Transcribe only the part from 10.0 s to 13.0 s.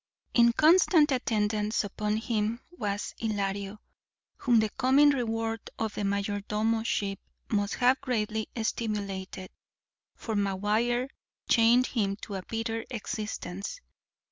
for McGuire chained him to a bitter